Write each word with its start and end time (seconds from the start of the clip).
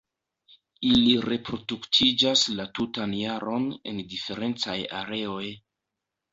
Ili 0.91 1.11
reproduktiĝas 1.25 2.47
la 2.61 2.67
tutan 2.79 3.15
jaron 3.19 3.71
en 3.95 4.03
diferencaj 4.17 4.81
areoj. 5.05 5.49